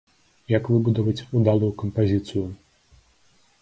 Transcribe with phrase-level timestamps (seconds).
[0.53, 2.45] Як выбудаваць удалую кампазіцыю?